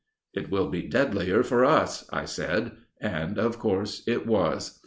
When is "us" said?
1.63-2.09